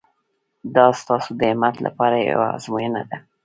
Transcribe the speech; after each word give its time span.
دا 0.75 0.85
ستاسو 1.01 1.29
د 1.39 1.41
همت 1.51 1.75
لپاره 1.85 2.15
یوه 2.31 2.47
ازموینه 2.55 3.01
ده. 3.09 3.17